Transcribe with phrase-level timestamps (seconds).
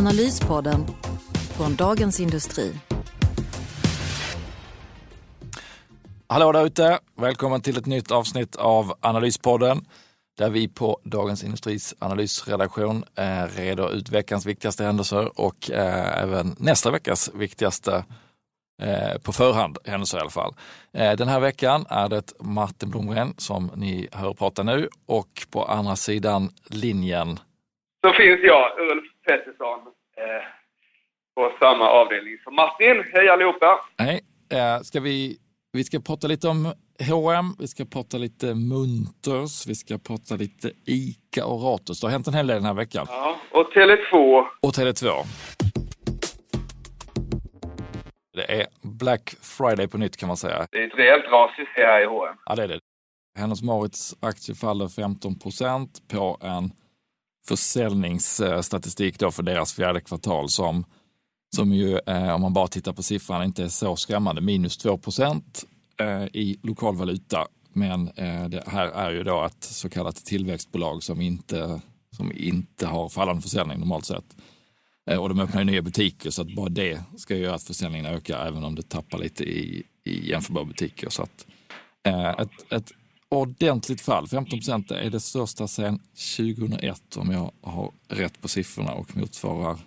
[0.00, 0.86] Analyspodden
[1.56, 2.72] från Dagens Industri.
[6.28, 6.98] Hallå där ute!
[7.20, 9.78] Välkommen till ett nytt avsnitt av Analyspodden
[10.38, 16.56] där vi på Dagens Industris analysredaktion eh, reder ut veckans viktigaste händelser och eh, även
[16.58, 18.04] nästa veckas viktigaste
[18.82, 20.54] eh, på förhand händelser i alla fall.
[20.94, 25.64] Eh, den här veckan är det Martin Blomgren som ni hör prata nu och på
[25.64, 27.38] andra sidan linjen
[28.02, 29.78] så finns jag, Ulf Pettersson,
[30.16, 30.42] eh,
[31.34, 33.04] på samma avdelning som Martin.
[33.12, 33.80] Hej allihopa!
[33.98, 34.20] Hej!
[34.52, 35.36] Eh, ska vi,
[35.72, 36.72] vi ska prata lite om
[37.08, 42.00] H&M, vi ska prata lite Munters, vi ska prata lite ICA och Ratos.
[42.00, 43.06] Det har hänt en hel del den här veckan.
[43.08, 44.44] Ja, och Tele2.
[44.62, 45.24] Och Tele2.
[48.32, 50.66] Det är Black Friday på nytt kan man säga.
[50.70, 52.36] Det är ett rejält ras ser här i H&M.
[52.46, 52.80] Ja, det är det.
[53.38, 56.70] Hennes Maurits aktie faller 15 procent på en
[57.48, 60.84] försäljningsstatistik då för deras fjärde kvartal som,
[61.56, 64.40] som ju, eh, om man bara tittar på siffran, inte är så skrämmande.
[64.40, 65.64] Minus 2 procent
[66.00, 67.46] eh, i lokal valuta.
[67.72, 71.80] Men eh, det här är ju då ett så kallat tillväxtbolag som inte,
[72.16, 74.36] som inte har fallande försäljning normalt sett.
[75.10, 78.06] Eh, och de öppnar ju nya butiker så att bara det ska göra att försäljningen
[78.06, 81.10] ökar även om det tappar lite i, i jämförbara butiker.
[81.10, 81.46] Så att,
[82.06, 82.92] eh, ett, ett
[83.30, 84.28] ordentligt fall.
[84.28, 85.98] 15 procent är det största sedan
[86.36, 89.78] 2001 om jag har rätt på siffrorna och motsvarar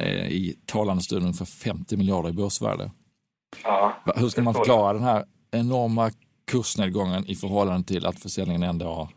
[0.00, 2.90] eh, i talande stund ungefär 50 miljarder i börsvärde.
[3.62, 6.10] Ja, Hur ska man förklara den här enorma
[6.46, 9.08] kursnedgången i förhållande till att försäljningen ändå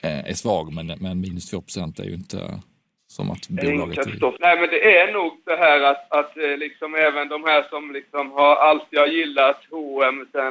[0.00, 2.62] eh, är svag men, men minus 2 procent är ju inte
[3.10, 4.06] som att bolaget...
[4.06, 4.34] Är...
[4.40, 7.92] Nej, men det är nog så här att, att eh, liksom även de här som
[7.92, 10.50] liksom har alltid har gillat H&M eh,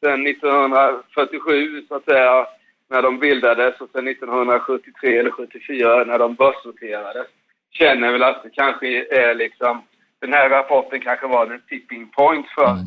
[0.00, 2.46] sen 1947 så att säga,
[2.90, 7.26] när de bildades och sen 1973 eller 74 när de börsnoterades,
[7.70, 8.86] känner väl att det kanske
[9.22, 9.82] är liksom,
[10.20, 12.84] den här rapporten kanske var en tipping point för, mm.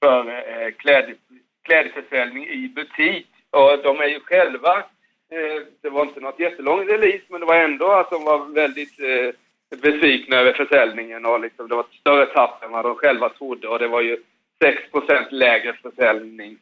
[0.00, 1.14] för eh, kläd,
[1.62, 3.26] klädförsäljning i butik.
[3.50, 4.82] Och de är ju själva Eh,
[5.82, 9.78] det var inte något jättelång release, men det var ändå att de var väldigt eh,
[9.78, 13.68] besvikna över försäljningen och liksom, det var ett större tapp än vad de själva trodde
[13.68, 14.16] och det var ju
[14.62, 14.82] 6
[15.30, 16.58] lägre försäljning,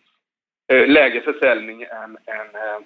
[0.72, 2.82] äh, lägre försäljning än, än,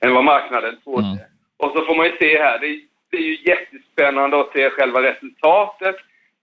[0.00, 1.06] än vad marknaden trodde.
[1.06, 1.18] Mm.
[1.56, 2.80] Och så får man ju se här, det,
[3.10, 5.96] det är ju jättespännande att se själva resultatet.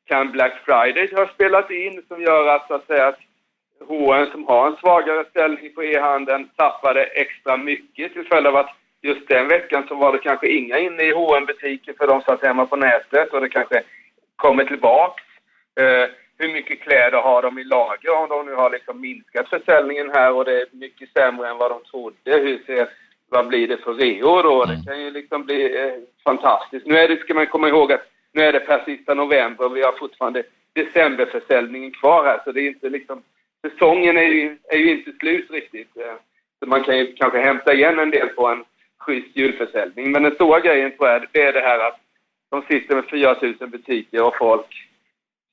[0.05, 3.19] Kan Black Friday ha spelat in som gör att, så att säga, att
[3.79, 8.69] H&M som har en svagare ställning på e-handeln tappade extra mycket till följd av att
[9.01, 12.43] just den veckan så var det kanske inga inne i hm butiker för de satt
[12.43, 13.83] hemma på nätet och det kanske
[14.35, 15.23] kommer tillbaks.
[15.79, 20.11] Eh, hur mycket kläder har de i lager om de nu har liksom minskat försäljningen
[20.13, 22.39] här och det är mycket sämre än vad de trodde?
[22.39, 22.89] Hur ser,
[23.29, 24.65] vad blir det för reor då?
[24.65, 24.85] Det mm.
[24.85, 25.93] kan ju liksom bli eh,
[26.23, 26.85] fantastiskt.
[26.85, 29.77] Nu är det, ska man komma ihåg att nu är det per sista november och
[29.77, 30.43] vi har fortfarande
[30.73, 33.23] decemberförsäljningen kvar här så det är inte liksom
[33.69, 35.97] säsongen är ju, är ju inte slut riktigt.
[35.97, 36.15] Eh,
[36.59, 38.63] så man kan ju kanske hämta igen en del på en
[38.99, 40.11] schysst julförsäljning.
[40.11, 41.99] Men den stora grejen tror jag, det är det här att
[42.51, 44.87] de sitter med 4000 butiker och folk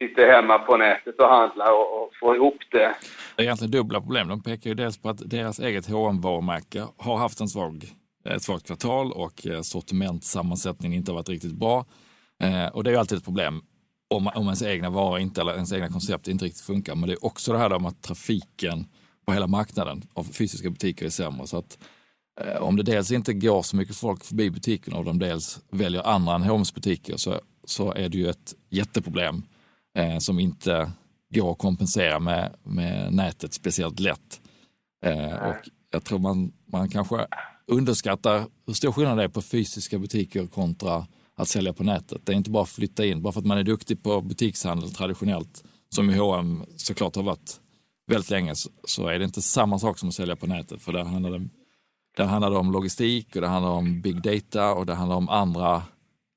[0.02, 2.94] sitter hemma på nätet och handlar och, och får ihop det.
[3.36, 4.28] Det är egentligen dubbla problem.
[4.28, 7.84] De pekar ju dels på att deras eget hm varumärke har haft en svag,
[8.28, 11.86] ett svagt kvartal och sortimentsammansättningen sortimentssammansättningen inte har varit riktigt bra.
[12.42, 13.62] Eh, och det är ju alltid ett problem
[14.10, 16.94] om, om ens egna varor inte, eller ens egna koncept inte riktigt funkar.
[16.94, 18.86] Men det är också det här om att trafiken
[19.26, 21.46] på hela marknaden av fysiska butiker är sämre.
[21.46, 21.78] Så att,
[22.40, 26.06] eh, om det dels inte går så mycket folk förbi butikerna och de dels väljer
[26.06, 29.42] andra än H&M's butiker så, så är det ju ett jätteproblem
[29.98, 30.90] eh, som inte
[31.34, 34.40] går att kompensera med, med nätet speciellt lätt.
[35.06, 37.26] Eh, och jag tror man, man kanske
[37.66, 42.26] underskattar hur stor skillnad det är på fysiska butiker kontra att sälja på nätet.
[42.26, 43.22] Det är inte bara att flytta in.
[43.22, 47.60] Bara för att man är duktig på butikshandel traditionellt, som H&M såklart har varit
[48.10, 48.52] väldigt länge,
[48.84, 50.82] så är det inte samma sak som att sälja på nätet.
[50.82, 51.48] För där handlar det,
[52.16, 55.28] där handlar det om logistik och det handlar om big data och det handlar om
[55.28, 55.82] andra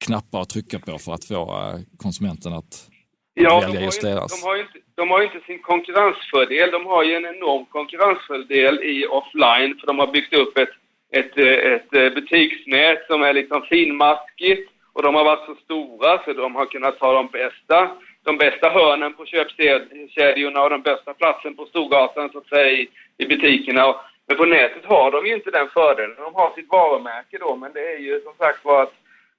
[0.05, 2.89] knappar att trycka på för att få eh, konsumenten att,
[3.33, 4.41] ja, välja just deras.
[4.41, 6.71] De har, inte, de har inte sin konkurrensfördel.
[6.71, 10.69] De har ju en enorm konkurrensfördel i offline för de har byggt upp ett,
[11.11, 16.55] ett, ett butiksnät som är liksom finmaskigt och de har varit så stora så de
[16.55, 17.89] har kunnat ta de bästa,
[18.23, 22.89] de bästa hörnen på köpkedjorna och den bästa platsen på Storgatan så att säga i,
[23.17, 23.95] i butikerna.
[24.27, 26.15] Men på nätet har de ju inte den fördelen.
[26.17, 28.93] De har sitt varumärke då, men det är ju som sagt var att,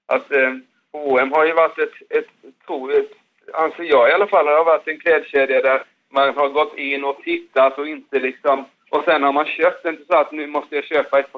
[0.06, 0.54] att eh,
[0.92, 3.10] H&M har ju varit ett, ett, ett, ett,
[3.54, 7.22] anser jag i alla fall, har varit en klädkedja där man har gått in och
[7.22, 10.84] tittat och inte liksom, och sen har man köpt, inte så att nu måste jag
[10.84, 11.30] köpa ett,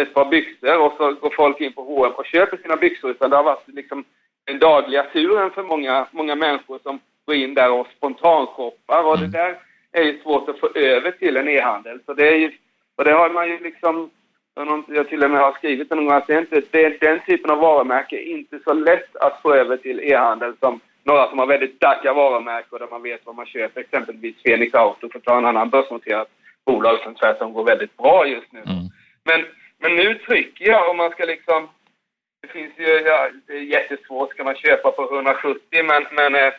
[0.00, 3.30] ett par byxor och så går folk in på H&M och köper sina byxor, utan
[3.30, 4.04] det har varit liksom
[4.46, 9.26] den dagliga turen för många, många människor som går in där och spontanshoppar och det
[9.26, 9.58] där
[9.92, 12.00] är ju svårt att få över till en e-handel.
[12.06, 12.52] Så det är ju,
[12.96, 14.10] och det har man ju liksom,
[14.88, 17.50] jag till och med har skrivit någon gång att det är inte, det den typen
[17.50, 21.46] av varumärke är inte så lätt att få över till e-handel som några som har
[21.46, 25.38] väldigt starka varumärken där man vet vad man köper, exempelvis Fenix Auto för att ta
[25.38, 26.28] en annan börsnoterat
[26.64, 28.60] bolag som tvärtom går väldigt bra just nu.
[28.60, 28.86] Mm.
[29.24, 29.44] Men,
[29.86, 31.68] men nu trycker jag om man ska liksom
[32.42, 36.52] det finns ju, ja, det är jättesvårt, ska man köpa på 170 men, men eh,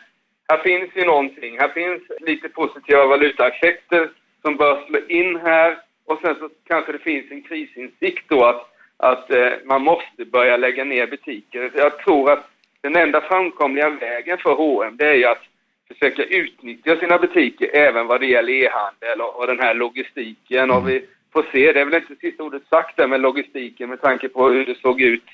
[0.48, 1.58] här finns ju någonting.
[1.58, 4.10] Här finns lite positiva valutaeffekter
[4.42, 8.66] som bör slå in här och sen så kanske det finns en krisinsikt då att,
[8.96, 11.70] att eh, man måste börja lägga ner butiker.
[11.74, 15.42] Jag tror att den enda framkomliga vägen för H&M det är ju att
[15.88, 20.64] försöka utnyttja sina butiker även vad det gäller e-handel och, och den här logistiken.
[20.64, 20.76] Mm.
[20.76, 24.00] Och vi får se, det är väl inte sista ordet sagt där med logistiken med
[24.00, 25.24] tanke på hur det såg ut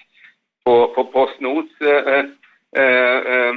[0.65, 2.25] på, på Postnords eh,
[2.83, 3.55] eh, eh,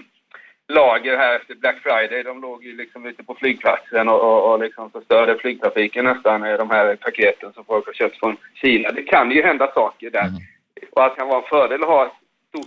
[0.68, 2.24] lager här efter Black Friday.
[2.24, 6.70] De låg ju liksom ute på flygplatsen och, och, och liksom förstörde flygtrafiken nästan, de
[6.70, 8.92] här paketen som folk har köpt från Kina.
[8.92, 10.28] Det kan ju hända saker där.
[10.28, 10.42] Mm.
[10.92, 12.12] Och att det kan vara en fördel att ha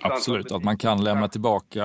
[0.01, 1.85] Absolut, att man kan lämna tillbaka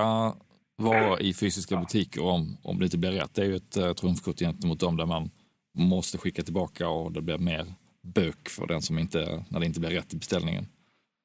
[0.78, 3.36] varor i fysiska butiker om, om det inte blir rätt.
[3.36, 5.30] Det är ju ett uh, trumfkort gentemot dem där man
[5.76, 7.66] måste skicka tillbaka och det blir mer
[8.02, 9.20] bök för den som inte,
[9.52, 10.64] när det inte blir rätt i beställningen.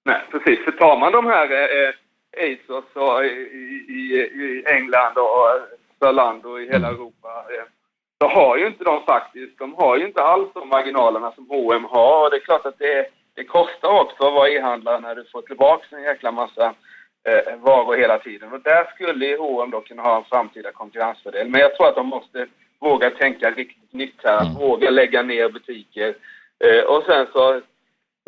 [0.05, 0.65] Nej, precis.
[0.65, 1.93] För tar man de här eh,
[2.45, 3.29] ASOS och i,
[3.89, 4.01] i,
[4.43, 5.45] i England och
[5.99, 6.95] Zalando i hela mm.
[6.95, 7.67] Europa eh,
[8.21, 11.85] så har ju inte de faktiskt, de har ju inte alls de marginalerna som H&M
[11.85, 12.25] har.
[12.25, 15.43] Och det är klart att det, det kostar också att vara e-handlare när du får
[15.43, 16.75] tillbaka en jäkla massa
[17.29, 18.53] eh, varor hela tiden.
[18.53, 21.49] Och där skulle H&M då kunna ha en framtida konkurrensfördel.
[21.49, 22.47] Men jag tror att de måste
[22.81, 24.55] våga tänka riktigt nytt här, mm.
[24.55, 26.15] våga lägga ner butiker.
[26.65, 27.61] Eh, och sen så,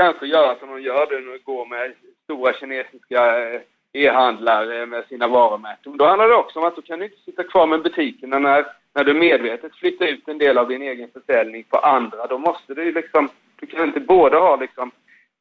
[0.00, 1.93] sen så göra som de gör nu, går med
[2.25, 3.60] stora kinesiska eh,
[3.93, 5.96] e-handlare med sina varumärken.
[5.96, 9.04] Då handlar det också om att du kan inte sitta kvar med butikerna när, när
[9.04, 12.26] du medvetet flyttar ut en del av din egen försäljning på andra.
[12.26, 13.28] Då måste du liksom,
[13.60, 14.90] du kan inte både ha liksom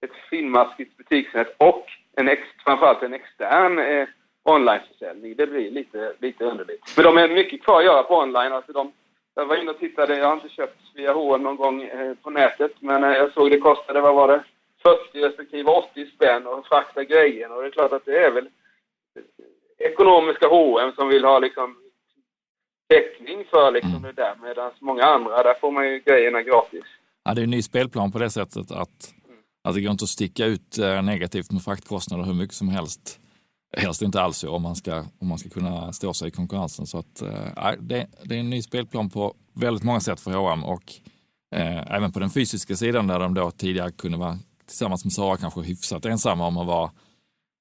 [0.01, 1.85] ett finmaskigt butiksnät och
[2.15, 4.07] en ex, framförallt en extern eh,
[4.43, 5.35] onlineförsäljning.
[5.35, 6.93] Det blir lite, lite underligt.
[6.95, 8.53] Men de är mycket kvar att göra på online.
[8.53, 8.91] Alltså de,
[9.35, 12.29] jag var inne och tittade, jag har inte köpt via H&M någon gång eh, på
[12.29, 14.43] nätet, men eh, jag såg det kostade, vad var det,
[14.83, 17.55] 40 respektive 80 spänn och frakta grejerna.
[17.55, 18.49] Och det är klart att det är väl
[19.77, 21.75] ekonomiska H&M som vill ha liksom
[22.89, 24.01] täckning för liksom mm.
[24.01, 26.83] det där, medan många andra, där får man ju grejerna gratis.
[27.23, 29.13] Ja, det är en ny spelplan på det sättet att,
[29.63, 33.20] att det går inte att sticka ut eh, negativt med fraktkostnader hur mycket som helst.
[33.77, 36.87] Helst inte alls om man ska, om man ska kunna stå sig i konkurrensen.
[36.87, 40.63] Så att, eh, det, det, är en ny spelplan på väldigt många sätt för H&M
[40.63, 40.93] och
[41.55, 45.37] eh, även på den fysiska sidan där de då tidigare kunde vara tillsammans med Sara
[45.37, 46.91] kanske hyfsat ensamma om att vara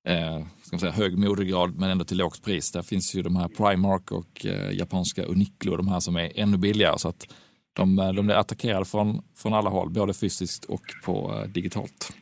[0.09, 2.73] eh, ska man säga, hög modegrad men ändå till lågt pris.
[2.73, 6.57] Där finns ju de här Primark och eh, japanska Uniqlo, de här som är ännu
[6.57, 6.99] billigare.
[6.99, 7.27] Så att
[7.73, 12.13] de, de blir attackerade från, från alla håll, både fysiskt och på eh, digitalt.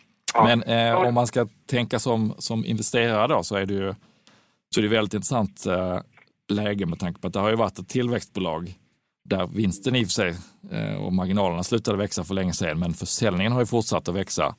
[0.44, 3.94] Men eh, om man ska tänka som, som investerare då så är det ju
[4.74, 6.00] så är det väldigt intressant eh,
[6.48, 8.74] läge med tanke på att det har ju varit ett tillväxtbolag
[9.24, 10.34] där vinsten i och för sig
[10.70, 14.54] eh, och marginalerna slutade växa för länge sedan men försäljningen har ju fortsatt att växa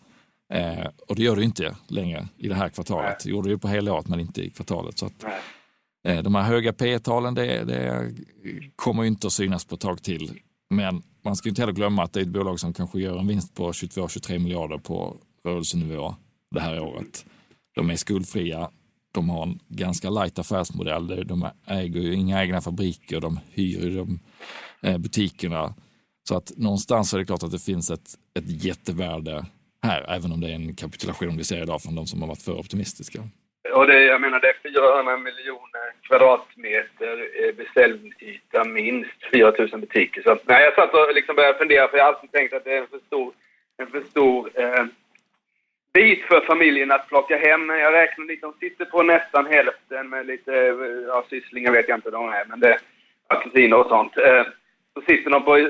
[0.53, 3.19] Eh, och det gör det inte längre i det här kvartalet.
[3.23, 4.97] Det gjorde det ju på hela året men inte i kvartalet.
[4.97, 5.23] Så att,
[6.07, 8.13] eh, de här höga P talen det, det
[8.75, 10.39] kommer inte att synas på ett tag till.
[10.69, 13.27] Men man ska inte heller glömma att det är ett bolag som kanske gör en
[13.27, 16.15] vinst på 22-23 miljarder på rörelsenivå
[16.51, 17.25] det här året.
[17.75, 18.69] De är skuldfria,
[19.11, 21.27] de har en ganska light affärsmodell.
[21.27, 24.19] De äger ju inga egna fabriker, de hyr de
[24.89, 25.73] eh, butikerna.
[26.23, 29.45] Så att någonstans är det klart att det finns ett, ett jättevärde
[29.83, 32.41] här, även om det är en kapitulation vi ser idag från de som har varit
[32.41, 33.19] för optimistiska.
[33.73, 40.21] Och det, jag menar, det är 400 miljoner kvadratmeter eh, beställningsyta, minst 4 000 butiker.
[40.21, 42.73] Så nej, jag satt och liksom började fundera, för jag har alltid tänkt att det
[42.73, 43.33] är en för stor,
[43.77, 44.85] en för stor eh,
[46.01, 47.69] bit för familjen att plocka hem.
[47.69, 50.75] Jag räknar lite, de sitter på nästan hälften med lite, eh,
[51.07, 52.77] ja, sysslingar vet jag inte de är, men det
[53.29, 54.17] är kusiner och sånt.
[54.17, 54.43] Eh,
[54.93, 55.65] så sitter de på eh,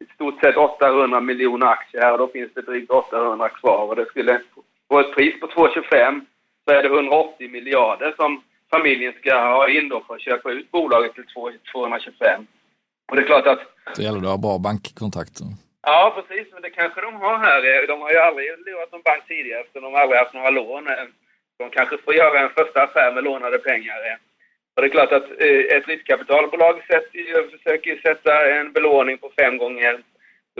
[0.00, 3.96] i stort sett 800 miljoner aktier här och då finns det drygt 800 kvar och
[3.96, 4.40] det skulle
[4.88, 6.20] på ett pris på 2,25
[6.64, 10.70] så är det 180 miljarder som familjen ska ha in då för att köpa ut
[10.70, 11.26] bolaget till
[11.72, 12.46] 225.
[13.08, 13.60] Och det är klart att...
[13.96, 15.46] Det gäller att ha bra bankkontakter.
[15.82, 16.52] Ja, precis.
[16.52, 17.86] Men det kanske de har här.
[17.86, 20.88] De har ju aldrig lurat någon bank tidigare eftersom de aldrig haft några lån.
[21.58, 24.18] De kanske får göra en första affär med lånade pengar.
[24.78, 26.82] Och det är klart att eh, ett riskkapitalbolag
[27.50, 30.00] försöker sätta en belåning på fem gånger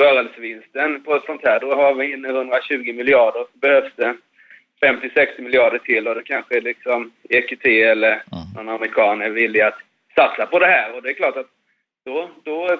[0.00, 1.60] rörelsevinsten på ett sånt här.
[1.60, 3.40] Då har vi inne 120 miljarder.
[3.40, 4.16] Så behövs det
[4.80, 8.44] 50-60 miljarder till och det kanske liksom EQT eller mm.
[8.56, 9.78] någon amerikan är villig att
[10.14, 10.96] satsa på det här.
[10.96, 11.50] Och det är klart att
[12.04, 12.78] då, då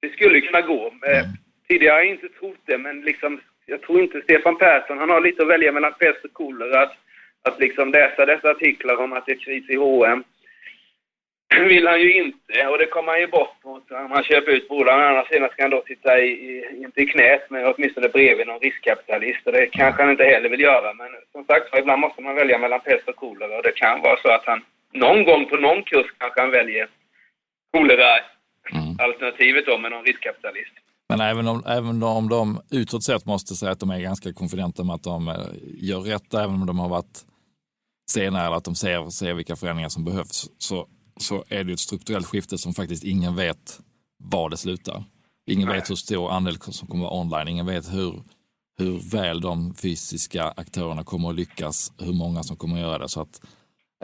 [0.00, 0.92] det skulle kunna gå.
[1.06, 1.26] Mm.
[1.72, 5.20] Tidigare har jag inte trott det, men liksom, jag tror inte Stefan Persson, han har
[5.20, 6.82] lite att välja mellan pest och kolera.
[6.82, 6.92] Att,
[7.42, 10.24] att liksom läsa dessa artiklar om att det är kris i H&M
[11.68, 14.68] vill han ju inte och det kommer han ju bort mot om han köper ut
[14.68, 15.00] bolag.
[15.00, 18.60] Annars sidan ska han då sitta i, i, inte i knät men åtminstone bredvid någon
[18.60, 20.94] riskkapitalist och det kanske han inte heller vill göra.
[20.94, 24.16] Men som sagt ibland måste man välja mellan pest och kolera och det kan vara
[24.16, 26.88] så att han någon gång på någon kurs kanske han väljer
[27.72, 30.72] kolera-alternativet då med någon riskkapitalist.
[31.08, 34.84] Men även om, även om de utåt sett måste säga att de är ganska konfidenta
[34.84, 37.24] med att de eh, gör rätt, även om de har varit
[38.10, 41.80] senare eller att de ser, ser vilka förändringar som behövs, så så är det ett
[41.80, 43.80] strukturellt skifte som faktiskt ingen vet
[44.18, 45.04] var det slutar.
[45.46, 45.76] Ingen Nej.
[45.76, 47.48] vet hur stor andel som kommer vara online.
[47.48, 48.22] Ingen vet hur,
[48.78, 53.08] hur väl de fysiska aktörerna kommer att lyckas, hur många som kommer att göra det.
[53.08, 53.40] Så att,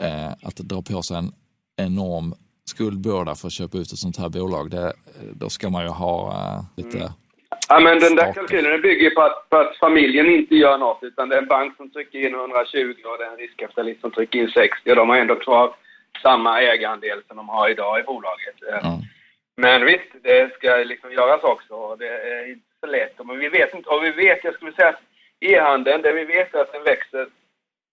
[0.01, 1.33] eh, att dra på sig en
[1.77, 2.35] enorm
[2.69, 4.93] skuldbörda för att köpa ut ett sånt här bolag, det,
[5.33, 7.11] då ska man ju ha eh, lite mm.
[7.69, 11.29] Ja, men den där kalkylen bygger på att, på att, familjen inte gör något, utan
[11.29, 14.39] det är en bank som trycker in 120 och det är en riskkapitalist som trycker
[14.39, 15.75] in 60 och de har ändå kvar
[16.21, 18.55] samma ägarandel som de har idag i bolaget.
[18.83, 18.99] Mm.
[19.57, 21.95] Men visst, det ska liksom göras också.
[21.95, 23.25] Det är inte så lätt.
[23.25, 25.01] Men vi vet inte, och vi vet, jag skulle säga att
[25.39, 27.27] e-handeln, det vi vet är att den växer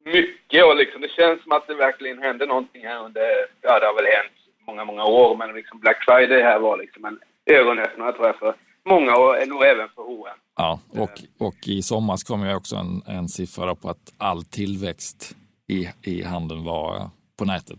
[0.05, 3.23] mycket och liksom, det känns som att det verkligen händer någonting här under,
[3.63, 4.36] ja det har väl hänt
[4.67, 8.55] många, många år, men liksom Black Friday här var liksom en ögonöppnare tror jag för
[8.89, 10.39] många och nog även för H&M.
[10.57, 15.37] Ja, och, och i somras kom ju också en, en siffra på att all tillväxt
[15.69, 17.79] i, i handeln var på nätet.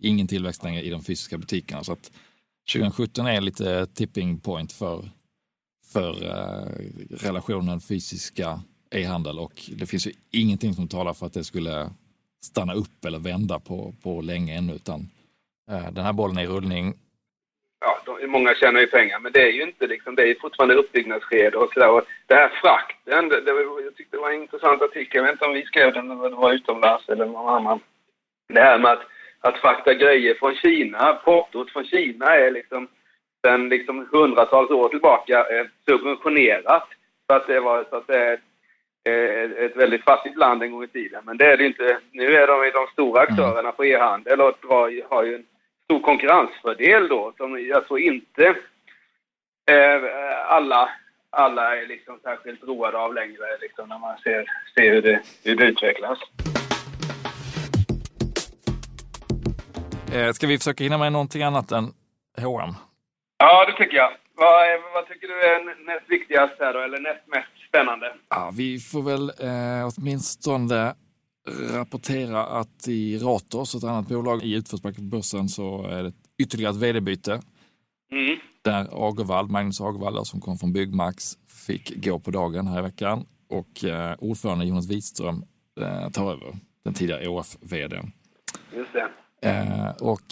[0.00, 1.84] Ingen tillväxt längre i de fysiska butikerna.
[1.84, 2.12] Så att
[2.72, 5.10] 2017 är lite tipping point för,
[5.92, 6.68] för eh,
[7.10, 11.90] relationen fysiska e-handel och det finns ju ingenting som talar för att det skulle
[12.42, 15.10] stanna upp eller vända på, på länge ännu utan
[15.66, 16.94] den här bollen i rullning.
[17.80, 20.74] Ja, de, många tjänar ju pengar men det är ju inte liksom, det är fortfarande
[20.74, 22.02] uppbyggnadsskede och sådär.
[22.26, 23.52] Det här frakten, det, det,
[23.84, 26.30] jag tyckte det var en intressant artikel, jag vet inte om vi skrev den eller
[26.30, 27.80] det var utomlands eller någon annan
[28.48, 29.02] det här med att,
[29.40, 32.88] att frakta grejer från Kina, portot från Kina är liksom
[33.46, 36.88] sen liksom hundratals år tillbaka eh, subventionerat.
[37.26, 38.38] För att det var så att det är
[39.44, 41.22] ett, ett väldigt fattigt land en gång i tiden.
[41.24, 41.98] Men det är det inte.
[42.12, 43.32] Nu är de de stora mm.
[43.32, 44.58] aktörerna på e-handel och
[45.08, 45.44] har ju en
[45.86, 48.44] stor konkurrensfördel då som tror inte
[49.70, 50.00] eh,
[50.48, 50.88] alla,
[51.30, 55.56] alla är liksom särskilt roade av längre liksom när man ser, ser hur, det, hur
[55.56, 56.18] det utvecklas.
[60.14, 61.84] Eh, ska vi försöka hinna med någonting annat än
[62.38, 62.74] H&M?
[63.38, 64.10] Ja, det tycker jag.
[64.34, 68.14] Vad, vad tycker du är näst viktigast här då, eller näst mest spännande?
[68.28, 70.94] Ja, vi får väl eh, åtminstone
[71.46, 75.00] rapportera att i Ratos, ett annat bolag i utförsbacke
[75.48, 77.40] så är det ytterligare ett vd-byte.
[78.12, 78.38] Mm.
[78.62, 83.26] Där Agervall, Magnus Agervall som kom från Byggmax fick gå på dagen här i veckan
[83.48, 85.44] och eh, ordförande Jonas Wikström
[85.80, 87.96] eh, tar över, den tidigare OF-vd.
[88.72, 89.08] Just det.
[89.48, 90.22] Eh, och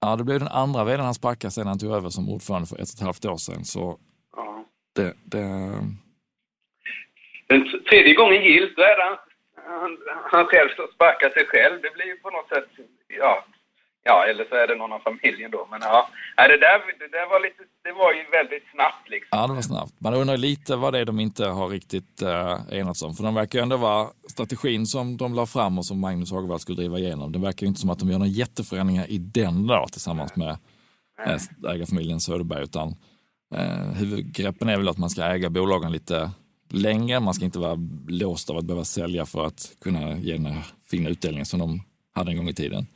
[0.00, 2.76] ja, det blev den andra vdn han sparkade sedan han tog över som ordförande för
[2.76, 3.64] ett och ett halvt år sedan.
[3.64, 3.98] Så
[4.36, 4.64] ja.
[4.94, 5.46] det, det...
[7.48, 9.29] Den tredje gången gillt, då är det
[9.82, 9.98] han,
[10.32, 11.82] han, själv som sparkar sig själv.
[11.82, 12.68] Det blir ju på något sätt,
[13.08, 13.44] ja,
[14.02, 15.68] Ja, eller så är det någon av familjen då.
[15.70, 19.08] Men ja, det där, det där var, lite, det var ju väldigt snabbt.
[19.08, 19.38] Liksom.
[19.38, 19.92] Ja, det var snabbt.
[19.98, 23.14] Man undrar lite vad det är de inte har riktigt uh, enats om.
[23.14, 26.60] För de verkar ju ändå vara strategin som de la fram och som Magnus Hagvall
[26.60, 27.32] skulle driva igenom.
[27.32, 30.58] Det verkar ju inte som att de gör några jätteförändringar i den då tillsammans med
[31.26, 32.62] uh, ägarfamiljen Söderberg.
[32.62, 32.88] Utan
[33.54, 36.30] uh, huvudgreppen är väl att man ska äga bolagen lite
[36.70, 37.20] längre.
[37.20, 40.64] Man ska inte vara låst av att behöva sälja för att kunna ge den här
[40.90, 41.80] fina utdelningen som de
[42.14, 42.86] hade en gång i tiden.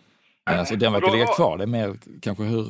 [0.45, 1.59] Alltså den verkar ligga kvar.
[1.59, 2.67] Det är mer kanske hur,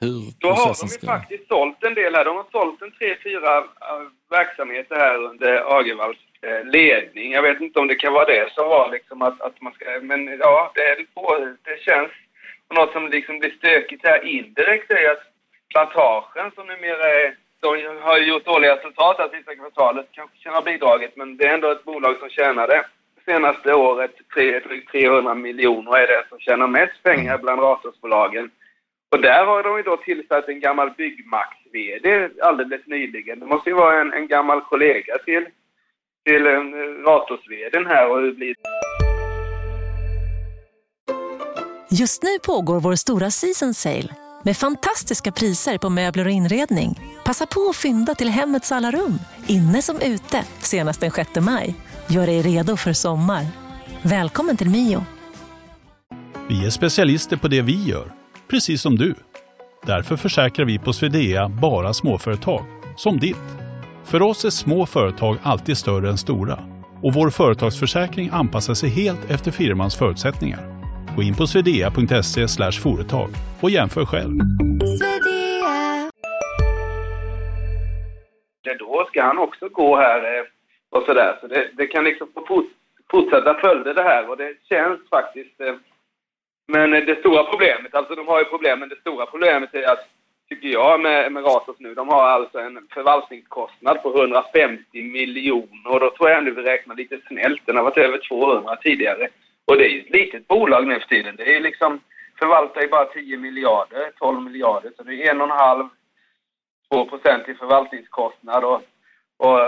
[0.00, 2.24] hur Då har de ju faktiskt sålt en del här.
[2.24, 7.32] De har sålt en tre, fyra äh, verksamheter här under Agervalls äh, ledning.
[7.32, 9.84] Jag vet inte om det kan vara det som var liksom att, att man ska...
[10.02, 11.22] Men ja, det, är på,
[11.68, 12.10] det känns
[12.74, 15.24] något som liksom blir stökigt här indirekt är att
[15.72, 17.45] plantagen som numera är...
[17.60, 17.68] De
[18.02, 21.54] har ju gjort dåliga resultat här sista kvartalet, kanske kan ha bidragit, men det är
[21.54, 22.84] ändå ett bolag som tjänade
[23.26, 24.10] senaste året.
[24.34, 28.50] Drygt 300 miljoner är det som tjänar mest pengar bland Ratos-bolagen.
[29.12, 33.40] Och där har de ju då tillsatt en gammal Byggmax-VD alldeles nyligen.
[33.40, 35.46] Det måste ju vara en, en gammal kollega till,
[36.24, 38.54] till eh, um, Ratos-VDn här och hur blir
[41.90, 47.00] Just nu pågår vår stora season sale med fantastiska priser på möbler och inredning.
[47.24, 51.74] Passa på att fynda till hemmets alla rum, inne som ute, senast den 6 maj.
[52.06, 53.46] Gör dig redo för sommar.
[54.02, 55.04] Välkommen till Mio.
[56.48, 58.12] Vi är specialister på det vi gör,
[58.50, 59.14] precis som du.
[59.86, 62.64] Därför försäkrar vi på Swedea bara småföretag,
[62.96, 63.36] som ditt.
[64.04, 66.58] För oss är små företag alltid större än stora
[67.02, 70.75] och vår företagsförsäkring anpassar sig helt efter firmans förutsättningar.
[71.16, 73.28] Gå in på swedea.se företag
[73.62, 74.38] och jämför själv.
[78.78, 80.44] Då ska han också gå här eh,
[80.90, 81.38] och sådär.
[81.40, 82.64] Så det, det kan liksom få
[83.10, 85.60] fortsätta följder det här och det känns faktiskt...
[85.60, 85.74] Eh,
[86.68, 90.04] men det stora problemet, alltså de har ju problem, men det stora problemet är att,
[90.48, 96.00] tycker jag, med, med Ratos nu, de har alltså en förvaltningskostnad på 150 miljoner och
[96.00, 97.62] då tror jag ändå vi räknar lite snällt.
[97.64, 99.28] Den har varit över 200 tidigare.
[99.66, 101.36] Och det är ju ett litet bolag nu för tiden.
[101.36, 102.00] Det är liksom,
[102.38, 104.92] förvaltar ju bara 10 miljarder, 12 miljarder.
[104.96, 105.88] Så det är en och en halv,
[106.90, 108.64] två procent i förvaltningskostnad.
[108.64, 108.82] Och,
[109.36, 109.58] och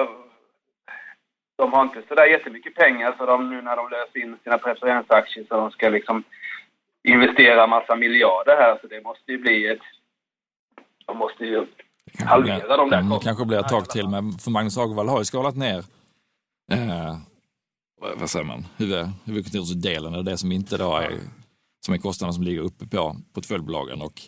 [1.57, 5.47] de har inte sådär jättemycket pengar så de nu när de löser in sina preferensaktier
[5.49, 6.25] så de ska liksom
[7.02, 8.78] investera massa miljarder här.
[8.81, 9.87] Så det måste ju bli ett...
[11.07, 11.67] De måste ju
[12.25, 13.21] halvera de där kostnaderna.
[13.23, 15.78] kanske blir ett tag till, men för Magnus Agevall har ju skalat ner
[16.73, 17.14] eh,
[18.00, 18.67] vad säger man,
[19.25, 21.12] huvudkontorsdelen är det som inte då är,
[21.81, 24.21] som är kostnaden som ligger uppe på portföljbolagen och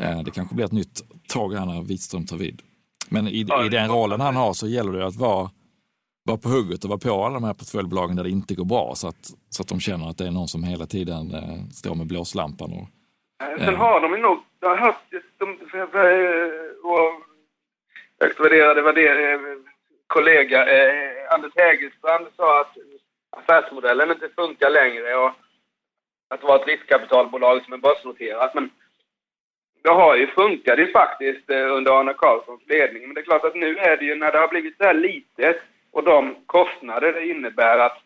[0.00, 2.62] eh, det kanske blir ett nytt tag här när Wikström tar vid.
[3.08, 5.50] Men i, i den rollen han har så gäller det att vara,
[6.24, 8.92] vara på hugget och vara på alla de här portföljbolagen där det inte går bra
[8.94, 11.94] så att, så att de känner att det är någon som hela tiden eh, står
[11.94, 12.72] med blåslampan.
[12.72, 12.88] Och,
[13.46, 13.64] eh.
[13.64, 14.96] Sen har de ju nog, jag har hört,
[15.38, 15.50] de,
[16.82, 17.10] och
[18.20, 18.82] högt värderade
[20.06, 22.76] kollega eh, Anders Hägerstrand sa att
[23.30, 25.32] affärsmodellen inte funkar längre och
[26.28, 28.54] att vara ett riskkapitalbolag som är börsnoterat.
[28.54, 28.70] Men
[29.82, 33.02] det har ju funkat ju faktiskt eh, under Arne Carlssons ledning.
[33.02, 34.94] Men det är klart att nu är det ju när det har blivit så här
[34.94, 35.56] litet
[35.92, 37.98] och de kostnader det innebär att,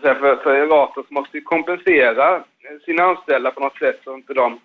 [0.00, 2.44] för, för Ratos måste kompensera
[2.84, 4.60] sina anställda på något sätt så inte de,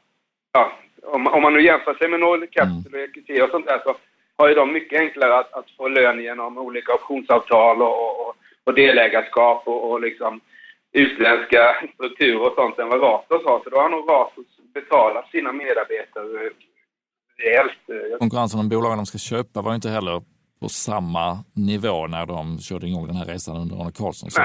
[0.53, 0.71] ja,
[1.03, 3.95] om, om man nu jämför sig med Nordic Capital och EQT och sånt där så
[4.37, 8.73] har ju de mycket enklare att, att få lön genom olika optionsavtal och, och, och
[8.73, 10.41] delägarskap och, och liksom
[10.93, 13.59] utländska strukturer och sånt än vad Ratos har.
[13.63, 16.49] Så då har nog Ratos betalat sina medarbetare
[17.37, 18.19] rejält.
[18.19, 20.21] Konkurrensen om bolagen de ska köpa var inte heller
[20.61, 24.31] på samma nivå när de körde igång den här resan under Arne Carlsson.
[24.31, 24.41] Så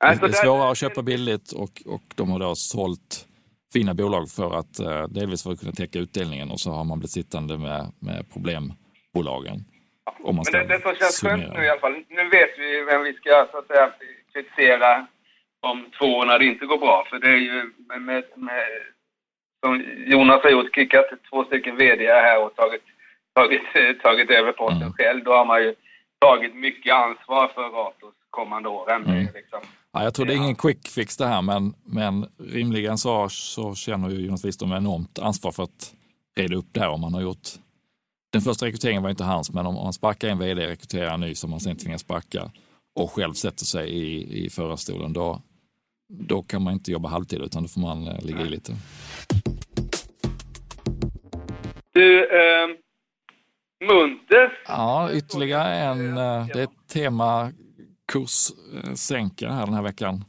[0.00, 3.26] det är svårare att köpa billigt och, och de har då sålt
[3.72, 6.98] fina bolag för att eh, delvis för att kunna täcka utdelningen och så har man
[6.98, 9.64] blivit sittande med, med problembolagen.
[10.06, 12.84] Om man Men det, det som känns skönt nu i alla fall, nu vet vi
[12.90, 13.92] vem vi ska så att säga
[14.32, 15.06] kritisera
[15.60, 17.06] om två år när det inte går bra.
[17.10, 18.64] För det är ju med, med
[19.64, 22.82] som Jonas har gjort, kickat två stycken VD här och tagit,
[23.34, 23.62] tagit,
[24.02, 24.92] tagit över posten mm.
[24.92, 25.24] själv.
[25.24, 25.74] Då har man ju
[26.20, 29.04] tagit mycket ansvar för Ratos kommande åren.
[29.06, 29.28] Mm.
[29.34, 29.60] Liksom.
[29.92, 33.74] Ja, jag tror det är ingen quick fix det här, men, men rimligen så, så
[33.74, 35.92] känner ju Jonas Wiström enormt ansvar för att
[36.36, 37.48] reda upp det här om man har gjort
[38.36, 41.34] den första rekryteringen var inte hans, men om man sparkar en vd, rekryterar en ny
[41.34, 42.50] som man sen tvingas sparka
[42.94, 45.42] och själv sätter sig i, i förarstolen, då,
[46.08, 48.72] då kan man inte jobba halvtid utan då får man eh, ligga i lite.
[51.92, 52.68] Du, eh,
[53.88, 54.52] Munters?
[54.66, 57.52] Ja, ytterligare en, eh, det är ett tema
[58.12, 60.24] kurssänkare här den här veckan.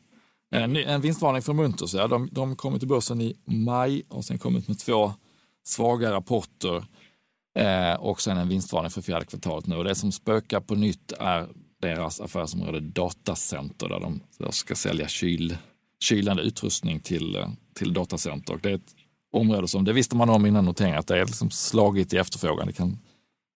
[0.51, 4.37] En, en vinstvarning för Munters, ja, de, de kom till börsen i maj och sen
[4.37, 5.13] kommit med två
[5.63, 6.85] svaga rapporter.
[7.57, 9.75] Eh, och sen en vinstvarning för fjärde kvartalet nu.
[9.75, 11.47] Och det som spökar på nytt är
[11.81, 15.57] deras affärsområde datacenter där de ska sälja kyl,
[15.99, 18.53] kylande utrustning till, eh, till datacenter.
[18.53, 18.95] Och det är ett
[19.33, 22.67] område som, det visste man om innan noteringen, att det är liksom slagit i efterfrågan.
[22.67, 22.97] Det kan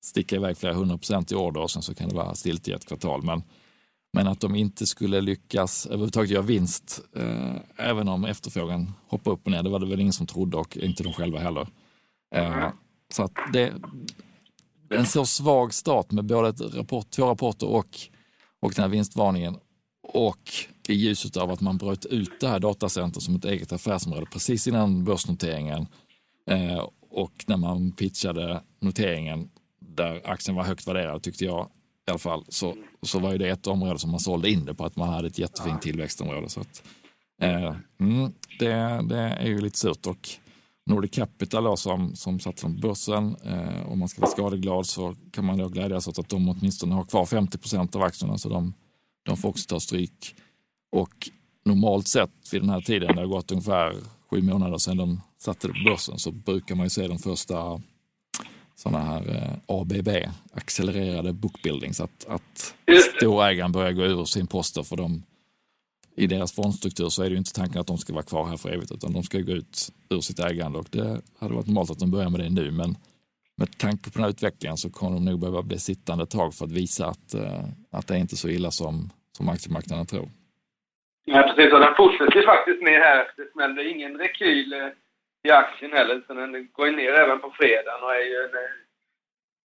[0.03, 2.71] sticka iväg flera hundra procent i order och sen så kan det vara stilt i
[2.71, 3.23] ett kvartal.
[3.23, 3.43] Men,
[4.13, 9.45] men att de inte skulle lyckas överhuvudtaget göra vinst, eh, även om efterfrågan hoppar upp
[9.45, 11.67] och ner, det var det väl ingen som trodde och inte de själva heller.
[12.35, 12.69] Eh,
[13.13, 13.73] så att det,
[14.89, 17.99] en så svag start med både rapport, två rapporter och,
[18.59, 19.57] och den här vinstvarningen
[20.13, 20.51] och
[20.87, 24.67] i ljuset av att man bröt ut det här datacentret som ett eget affärsområde precis
[24.67, 25.87] innan börsnoteringen
[26.49, 31.69] eh, och när man pitchade noteringen där aktien var högt värderad tyckte jag,
[32.07, 34.73] i alla fall, så, så var ju det ett område som man sålde in det
[34.73, 36.49] på, att man hade ett jättefint tillväxtområde.
[36.49, 36.83] Så att,
[37.41, 40.07] eh, mm, det, det är ju lite surt.
[40.07, 40.29] Och
[40.85, 45.15] Nordic Capital då, som, som satt på börsen, eh, om man ska vara skadeglad så
[45.31, 48.49] kan man då glädjas åt att de åtminstone har kvar 50 procent av aktierna, så
[48.49, 48.73] de,
[49.23, 50.35] de får också ta stryk.
[50.91, 51.29] Och
[51.65, 53.95] normalt sett vid den här tiden, det har gått ungefär
[54.29, 57.81] sju månader sedan de satte det på börsen, så brukar man ju se de första
[58.75, 60.09] sådana här eh, ABB,
[60.53, 62.75] accelererade bookbuildings, att, att
[63.17, 65.23] storägaren börjar gå ur sin poster för de,
[66.15, 68.57] i deras fondstruktur så är det ju inte tanken att de ska vara kvar här
[68.57, 71.91] för evigt utan de ska gå ut ur sitt ägande och det hade varit normalt
[71.91, 72.95] att de börjar med det nu men
[73.57, 76.53] med tanke på den här utvecklingen så kommer de nog behöva bli sittande ett tag
[76.53, 78.93] för att visa att, eh, att det är inte så illa som,
[79.37, 80.27] som aktiemarknaden tror.
[81.25, 81.73] Ja, precis.
[81.73, 83.31] Och den fortsätter faktiskt ner här.
[83.37, 84.89] Det smällde ingen rekyl eh,
[85.47, 88.55] i aktien heller, utan den går ju ner även på fredagen och är ju en,
[88.63, 88.80] eh,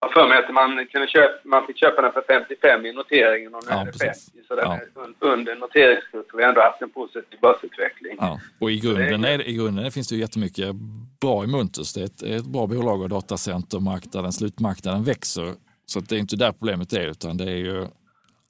[0.01, 3.55] jag för mig att man, kunde köpa, man fick köpa den för 55 i noteringen
[3.55, 4.21] och nu ja, är det 50.
[4.49, 4.75] Så den ja.
[4.75, 6.27] är under noteringskurs.
[6.35, 8.17] Vi har ändå haft en positiv börsutveckling.
[8.21, 8.41] Ja.
[8.61, 10.75] Och i grunden, är, i grunden finns det ju jättemycket
[11.21, 11.93] bra i Muntus.
[11.95, 15.55] Det är ett, ett bra bolag och datacentermarknaden, slutmarknaden växer.
[15.87, 17.87] Så det är inte där problemet är, utan det är ju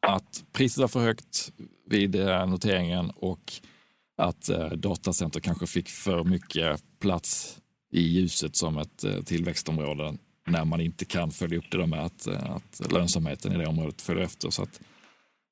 [0.06, 1.52] att priset var för högt
[1.86, 3.52] vid eh, noteringen och
[4.18, 7.58] att eh, datacenter kanske fick för mycket plats
[7.92, 10.14] i ljuset som ett eh, tillväxtområde
[10.46, 14.02] när man inte kan följa upp det med att, eh, att lönsamheten i det området
[14.02, 14.50] följer efter.
[14.50, 14.80] Så att,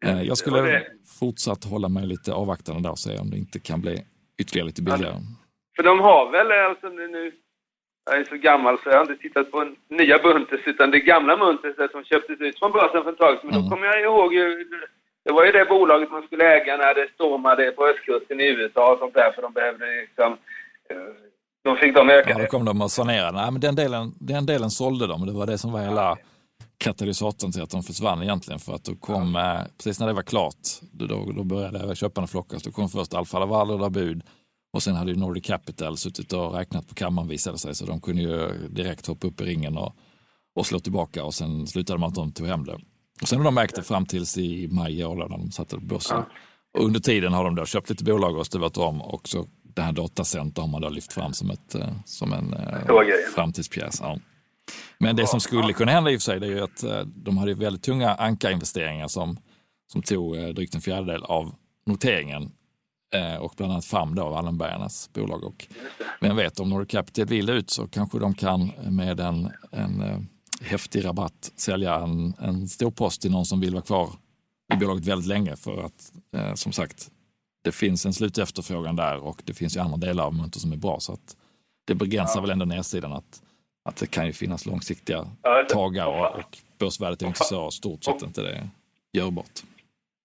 [0.04, 0.87] eh, jag skulle det...
[1.20, 4.04] fortsatt hålla mig lite avvaktande där och se om det inte kan bli
[4.38, 5.16] ytterligare lite billigare.
[5.76, 7.33] För de har väl, alltså nu,
[8.04, 11.37] jag är så gammal så jag har inte tittat på nya Buntes utan det gamla
[11.37, 13.50] Buntes som köptes ut från börsen för ett tag sedan.
[13.50, 13.64] Men mm.
[13.64, 14.64] då kommer jag ihåg ju,
[15.24, 18.92] det var ju det bolaget man skulle äga när det stormade på östkusten i USA
[18.92, 20.33] och sånt där för de behövde liksom
[20.90, 21.14] eh,
[21.64, 23.38] då fick de öka ja, då kom de och sanerade.
[23.38, 25.27] Nej, men den, delen, den delen sålde de.
[25.27, 26.16] Det var det som var hela
[26.79, 28.61] katalysatorn till att de försvann egentligen.
[28.61, 29.55] För att då kom, ja.
[29.55, 30.55] eh, precis när det var klart,
[30.92, 32.62] då, då började köparna flockas.
[32.62, 34.22] Då kom först Alfa Laval och bud
[34.72, 37.74] och sen hade ju Nordic Capital suttit och räknat på kammaren visade sig.
[37.74, 39.94] Så de kunde ju direkt hoppa upp i ringen och,
[40.55, 42.79] och slå tillbaka och sen slutade man att de tog hem det.
[43.22, 45.77] Och sen har de ägt det fram tills i maj i år när de satte
[45.77, 46.16] på börsen.
[46.16, 46.81] Ja.
[46.81, 49.83] Och under tiden har de då köpt lite bolag och stuvat om och så det
[49.83, 52.79] här datacenter har man då lyft fram som, ett, eh, som en eh,
[53.35, 54.01] framtidspjäs.
[54.01, 54.19] Ja.
[54.99, 57.01] Men det som skulle kunna hända i och för sig, det är ju att eh,
[57.01, 59.39] de hade väldigt tunga ankarinvesteringar som,
[59.93, 61.55] som tog drygt en fjärdedel av
[61.87, 62.51] noteringen
[63.41, 65.45] och bland annat FAM då, Wallenbergarnas bolag.
[65.45, 65.67] Och
[66.21, 70.27] vem vet, om Nordic Capital vill ut så kanske de kan med en, en
[70.61, 74.11] häftig rabatt sälja en, en stor post till någon som vill vara kvar
[74.75, 76.13] i bolaget väldigt länge för att
[76.59, 77.11] som sagt
[77.64, 80.77] det finns en slutefterfrågan där och det finns ju andra delar av Munter som är
[80.77, 81.00] bra.
[81.00, 81.37] Så att
[81.87, 82.42] det begränsar ja.
[82.42, 83.42] väl ändå nedsidan att,
[83.88, 88.05] att det kan ju finnas långsiktiga ja, tagare och, och börsvärdet är inte så stort
[88.05, 88.68] så att inte det är
[89.12, 89.57] görbart.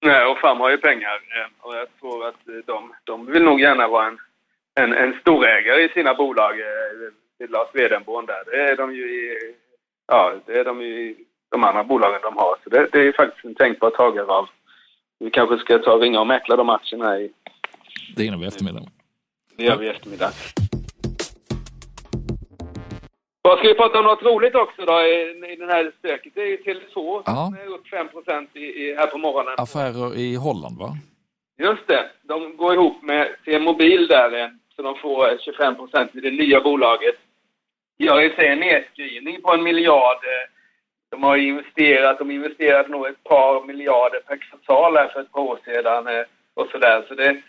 [0.02, 3.62] Nej, och FAM har ju pengar eh, och jag tror att de, de vill nog
[3.62, 4.17] gärna vara en,
[4.82, 6.60] en, en storägare i sina bolag.
[6.60, 9.56] Eh, Lars Wedenborn där, det är de ju i,
[10.08, 11.15] ja, det är de ju i
[11.49, 12.56] de andra bolagen de har.
[12.63, 14.49] Så det, det är faktiskt en tänkbar tagare av
[15.19, 17.32] vi kanske ska ta och ringa och mäkla de aktierna i...
[18.15, 18.82] Det hinner vi i eftermiddag.
[19.55, 20.32] Det gör vi i eftermiddag.
[23.41, 26.34] Vad ska vi prata om något roligt också då i, i den här stöket?
[26.36, 28.08] Det är ju Tele2 som är upp 5
[28.53, 29.53] i, i, här på morgonen.
[29.58, 30.97] Affärer i Holland va?
[31.58, 32.10] Just det.
[32.21, 37.15] De går ihop med T-Mobil där så de får 25% i det nya bolaget.
[37.97, 40.59] Gör i sig en nedskrivning på en miljard eh,
[41.10, 45.41] de har investerat, de investerat nog ett par miljarder per kvartal här för ett par
[45.41, 47.06] år sedan eh, och sådär.
[47.08, 47.41] Så det,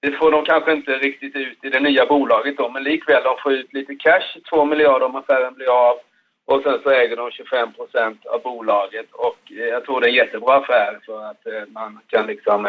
[0.00, 3.36] det får de kanske inte riktigt ut i det nya bolaget då, men likväl de
[3.42, 5.96] får ut lite cash, två miljarder om affären blir av.
[6.46, 10.10] Och sen så äger de 25 procent av bolaget och eh, jag tror det är
[10.10, 12.62] en jättebra affär för att eh, man kan liksom,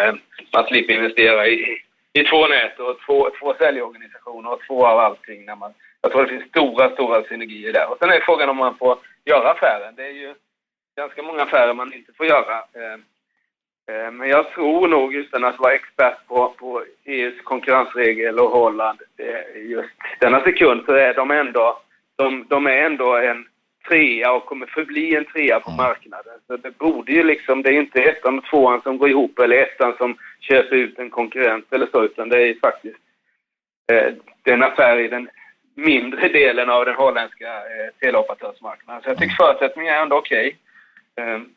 [0.53, 1.77] man slipper investera i,
[2.13, 5.45] i två nät och två, två säljorganisationer och två av allting.
[5.45, 5.73] När man,
[6.05, 7.91] jag tror det finns stora, stora synergier där.
[7.91, 9.95] Och sen är frågan om man får göra affären.
[9.95, 10.33] Det är ju
[10.97, 12.57] ganska många affärer man inte får göra.
[12.57, 12.97] Eh,
[13.95, 18.99] eh, men jag tror nog, utan att vara expert på, på EUs konkurrensregel och Holland,
[19.55, 19.89] just
[20.19, 21.79] denna sekund så är de ändå,
[22.15, 23.45] de, de är ändå en
[23.87, 26.39] trea och kommer förbli en trea på marknaden.
[26.47, 29.57] Så det borde ju liksom, det är inte ettan och tvåan som går ihop eller
[29.57, 32.99] ettan som köper ut en konkurrent eller så, utan det är faktiskt
[33.91, 34.13] eh,
[34.43, 35.29] den affär i den
[35.75, 39.03] mindre delen av den holländska eh, teleoperatörsmarknaden.
[39.03, 40.57] Så jag tycker förutsättningarna är ändå okej.
[41.17, 41.33] Okay.
[41.33, 41.49] Um,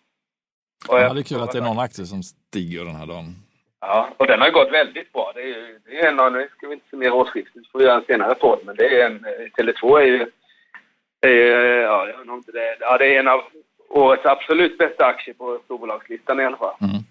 [0.88, 3.34] ja, det är kul att det är någon aktie som stiger den här dagen.
[3.80, 5.32] Ja, och den har gått väldigt bra.
[5.34, 7.96] Det är, det är en av, nu ska vi inte summera årsskiftet, får vi göra
[7.96, 10.30] en senare podd, men det är en, eh, Tele2 är ju,
[11.20, 13.40] är, ja, jag inte det, ja, det är en av
[13.88, 16.74] årets absolut bästa aktie på storbolagslistan i alla fall.
[16.80, 17.04] Mm.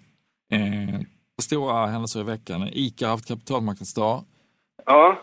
[0.52, 1.00] Eh,
[1.42, 2.68] stora händelser i veckan.
[2.72, 4.24] ICA har haft kapitalmarknadsdag.
[4.86, 5.18] Ja,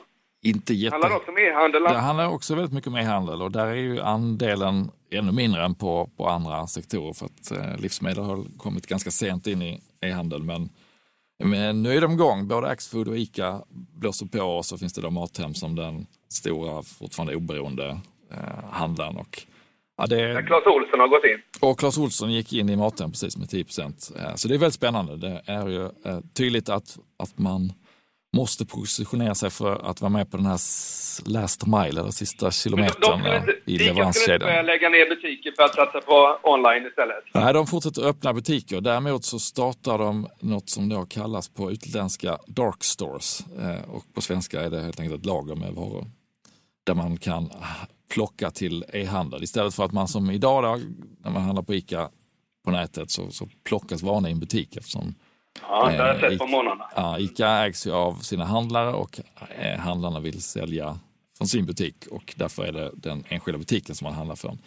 [0.45, 0.93] Inte jätte...
[0.93, 1.83] handlar också om e-handel.
[1.83, 5.75] Det handlar också väldigt mycket om e-handel och där är ju andelen ännu mindre än
[5.75, 10.43] på, på andra sektorer för att eh, livsmedel har kommit ganska sent in i e-handel.
[10.43, 10.69] Men,
[11.43, 15.01] men nu är de igång, både Axfood och ICA blåser på och så finns det
[15.01, 17.99] då Mathem som den stora, fortfarande oberoende
[18.31, 19.17] eh, handlaren.
[19.17, 19.43] Och,
[19.97, 21.69] ja, det, Där Clas Ohlson har gått in.
[21.69, 24.11] och Clas Ohlson gick in i Mathem precis med 10 procent.
[24.35, 25.17] Så det är väldigt spännande.
[25.17, 27.73] Det är ju eh, tydligt att, att man
[28.35, 30.59] måste positionera sig för att vara med på den här
[31.29, 34.39] last mile, eller sista kilometern de eh, inte, i Ica skulle inte leveranskedjan.
[34.39, 37.23] börja lägga ner butiker för att satsa på online istället.
[37.33, 38.81] Nej, de fortsätter öppna butiker.
[38.81, 43.45] Däremot så startar de något som då kallas på utländska dark stores.
[43.59, 46.05] Eh, Och på svenska är det helt enkelt ett lager med varor.
[46.85, 47.49] Där man kan
[48.13, 49.43] plocka till e-handel.
[49.43, 50.81] Istället för att man som idag
[51.23, 52.09] när man handlar på ICA
[52.65, 55.15] på nätet så, så plockas varorna i en butik eftersom
[55.61, 56.89] Ja, det har jag Eh, sett på Ica- morgnarna.
[56.95, 59.19] Ja, ICA ägs ju av sina handlare och
[59.59, 60.99] eh, handlarna vill sälja
[61.37, 64.57] från sin butik och därför är det den enskilda butiken som man handlar från.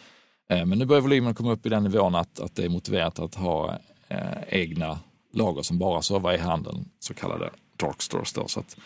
[0.51, 3.19] Eh, Men nu börjar volymen komma upp i den nivån att, att det är motiverat
[3.19, 4.99] att ha eh, egna
[5.33, 8.33] lager som bara servar i handeln, så kallade dark stores.
[8.33, 8.49] Då.
[8.49, 8.77] Så att,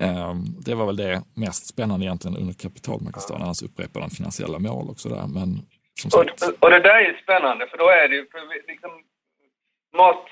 [0.00, 4.88] eh, det var väl det mest spännande egentligen under kapitalmarknadsdagen, annars upprepar den finansiella mål
[4.90, 5.26] och sådär.
[5.28, 5.66] Men
[6.14, 6.20] Och,
[6.60, 8.90] och det där är ju spännande för då är det ju för liksom
[9.96, 10.24] mat,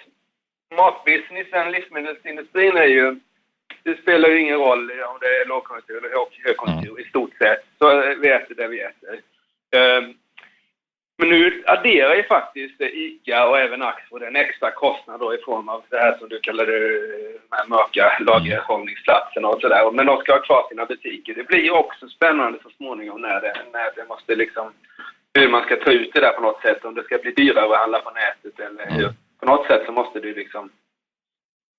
[0.77, 3.17] matbusinessen, livsmedelsindustrin är ju
[3.83, 7.65] det spelar ju ingen roll om det är lågkonjunktur eller hög- högkonjunktur i stort sett.
[7.79, 9.21] Så vi äter det vi äter.
[9.77, 10.15] Ehm,
[11.19, 15.69] men nu adderar ju faktiskt ICA och även Axfood en extra kostnad då i form
[15.69, 19.91] av det här som du kallade eh, de här mörka lagerhållningsplatserna och sådär.
[19.91, 21.35] Men de ska ha kvar sina butiker.
[21.35, 24.73] Det blir ju också spännande så småningom när det, när det måste liksom
[25.35, 26.85] hur man ska ta ut det där på något sätt.
[26.85, 29.13] Om det ska bli dyrare att handla på nätet eller hur.
[29.41, 30.71] På något sätt så måste det liksom...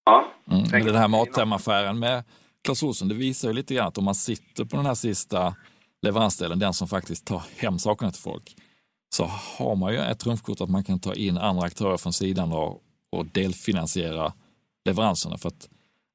[0.06, 0.26] Ja.
[0.52, 2.24] Mm, den här Mathem-affären med
[2.63, 5.56] Clas Ohlson, det visar ju lite grann att om man sitter på den här sista
[6.02, 8.56] leveransdelen, den som faktiskt tar hem sakerna till folk,
[9.15, 9.26] så
[9.58, 12.82] har man ju ett trumfkort att man kan ta in andra aktörer från sidan och,
[13.12, 14.34] och delfinansiera
[14.86, 15.38] leveranserna.
[15.38, 15.69] För att,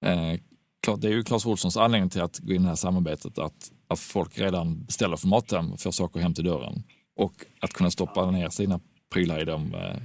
[0.04, 3.38] eh, det är ju Clas Ohlsons anledning till att gå in i det här samarbetet,
[3.38, 6.82] att, att folk redan beställer från Mathem och får saker hem till dörren.
[7.16, 8.80] Och att kunna stoppa ner sina
[9.12, 9.96] prylar i de eh,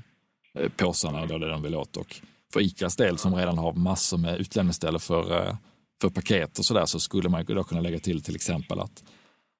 [0.77, 1.97] påsarna eller det de vill åt.
[1.97, 2.15] Och
[2.53, 5.55] för ICAs del som redan har massor med utlämningsställen för, eh,
[6.01, 9.03] för paket och sådär så skulle man då kunna lägga till till exempel att,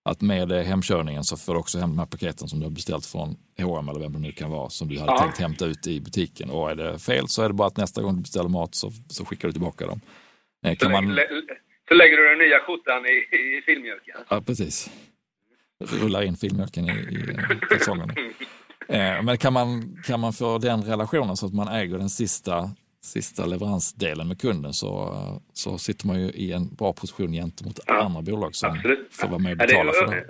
[0.09, 2.71] att med eh, hemkörningen så får du också hem de här paketen som du har
[2.71, 5.17] beställt från H&M eller vem det nu kan vara som du hade Ja.
[5.19, 6.49] tänkt hämta ut i butiken.
[6.49, 8.91] Och är det fel så är det bara att nästa gång du beställer mat så,
[9.09, 10.01] så skickar du tillbaka dem.
[10.65, 11.41] Eh, Så, Kan man, lä-
[11.87, 14.15] så lägger du den nya skjortan i, i filmjölken.
[14.29, 14.91] Ja, precis.
[15.83, 18.13] Rullar in filmjölken i, i eh, kalsongerna.
[18.87, 22.69] Eh, men kan man, kan man få den relationen så att man äger den sista,
[23.03, 25.15] sista leveransdelen med kunden så,
[25.53, 29.07] så sitter man ju i en bra position gentemot Ja, andra bolag som absolut.
[29.11, 30.25] får vara med och Ja, det, betala för det.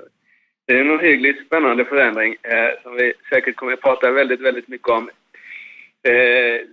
[0.68, 4.68] det är en ohyggligt spännande förändring eh, som vi säkert kommer att prata väldigt, väldigt
[4.68, 5.10] mycket om.
[6.10, 6.68] Eh,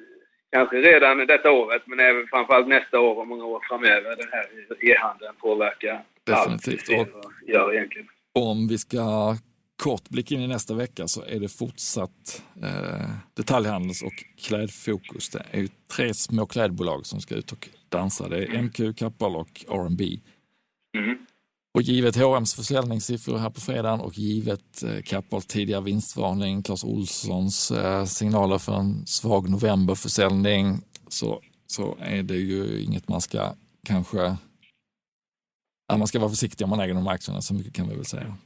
[0.53, 4.17] kanske redan detta året, men även framförallt nästa år och många år framöver.
[4.17, 4.47] Den här
[4.91, 6.99] e-handeln påverkar Definitivt.
[6.99, 8.09] allt egentligen.
[8.33, 9.01] Om vi ska
[9.83, 15.31] kort blicka in i nästa vecka så är det fortsatt eh, detaljhandels och klädfokus.
[15.31, 18.29] Det är ju tre små klädbolag som ska ut och dansa.
[18.29, 20.19] Det är MQ, Kappahl och R&B.
[20.99, 21.19] Mm.
[21.75, 27.71] Och givet H&M's försäljningssiffror här på fredagen och givet eh, Kappahls tidigare vinstvarning, Clas Ohlsons
[27.71, 33.55] eh, signaler för en svag novemberförsäljning så, så är det ju inget man ska
[33.87, 34.37] kanske...
[35.89, 38.05] Ja, man ska vara försiktig om man äger de aktierna, så mycket kan vi väl
[38.05, 38.37] säga.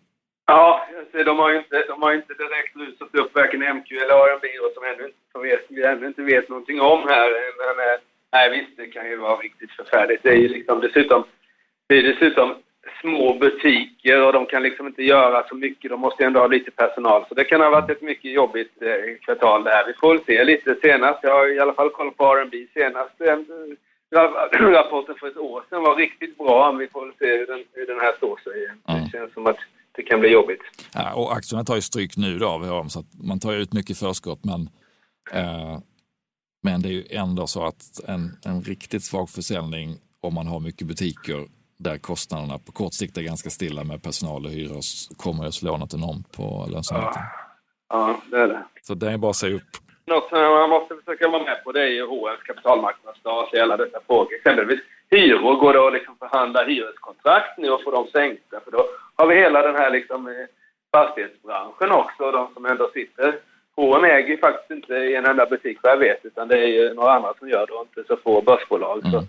[0.47, 0.82] Ja,
[1.19, 4.35] alltså, de har ju inte, de har inte direkt rusat upp varken MQ eller
[4.67, 7.31] och som ännu, inte- som vet, vi ännu inte vet någonting om här.
[7.59, 8.01] Men, eh,
[8.33, 10.23] nej visst, det kan ju vara riktigt förfärligt.
[10.23, 11.25] Det är ju liksom dessutom,
[11.87, 12.55] det är dessutom
[13.01, 15.91] små butiker och de kan liksom inte göra så mycket.
[15.91, 17.25] De måste ju ändå ha lite personal.
[17.29, 19.87] Så det kan ha varit ett mycket jobbigt eh, kvartal det här.
[19.87, 21.19] Vi får väl se lite senast.
[21.23, 23.21] Jag har i alla fall kollat på R&B senast.
[23.21, 23.39] Eh,
[24.61, 26.73] rapporten för ett år sedan var riktigt bra.
[26.73, 28.69] Vi får väl se hur den, hur den här står sig.
[28.87, 29.59] Det känns som att
[29.93, 30.61] det kan bli jobbigt.
[30.95, 33.73] Ja, och aktierna tar ju stryk nu då av så att man tar ju ut
[33.73, 34.45] mycket förskott.
[34.45, 34.69] Men,
[35.33, 35.79] eh,
[36.63, 40.61] men det är ju ändå så att en, en riktigt svag försäljning om man har
[40.61, 41.47] mycket butiker
[41.79, 44.81] där kostnaderna på kort sikt är ganska stilla med personal och hyror
[45.17, 47.23] kommer att slå något enormt på lönsamheten.
[47.89, 48.65] Ja, det är det.
[48.83, 49.71] Så det är bara att se upp.
[50.07, 53.77] Något som man måste försöka vara med på det är ju H&M's kapitalmarknadsdag och alla
[53.77, 54.35] dessa frågor.
[54.35, 55.57] Exempelvis hyror.
[55.57, 58.61] Går det att liksom förhandla hyreskontrakt nu och få dem sänkta?
[58.65, 58.87] För då
[59.23, 60.33] har vi hela den här liksom eh,
[60.93, 63.39] fastighetsbranschen också, de som ändå sitter
[63.77, 66.95] H&M äger faktiskt inte i en enda butik vad jag vet, utan det är ju
[66.95, 68.99] några andra som gör det och inte så få börsbolag.
[68.99, 69.13] Mm.
[69.13, 69.27] Så,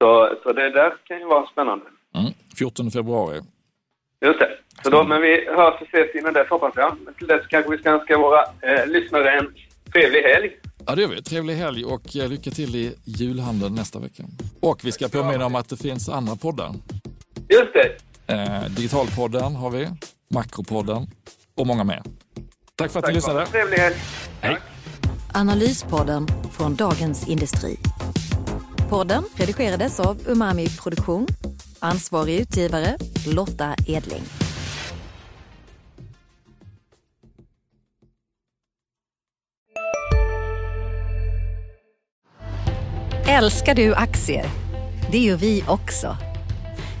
[0.00, 1.84] så, så det där kan ju vara spännande.
[2.14, 2.32] Mm.
[2.58, 3.40] 14 februari.
[4.20, 4.50] Just det.
[4.82, 6.96] Så då, men vi hörs och ses innan dess hoppas jag.
[7.18, 9.54] Till dess kanske vi ska önska våra eh, lyssnare en
[9.92, 10.56] trevlig helg.
[10.86, 11.22] Ja, det gör vi.
[11.22, 14.22] Trevlig helg och eh, lycka till i julhandeln nästa vecka.
[14.60, 16.70] Och vi ska påminna om att det finns andra poddar.
[17.48, 18.07] Just det.
[18.28, 19.88] Eh, Digitalpodden har vi,
[20.30, 21.10] Makropodden
[21.56, 22.02] och många mer.
[22.74, 23.46] Tack för att Tack du lyssnade.
[23.46, 23.96] Trevlig helg.
[24.40, 24.56] Hej.
[25.32, 27.78] Analyspodden från Dagens Industri.
[28.88, 31.26] Podden redigerades av Umami Produktion.
[31.78, 34.22] Ansvarig utgivare Lotta Edling.
[43.28, 44.46] Älskar du aktier?
[45.12, 46.16] Det gör vi också.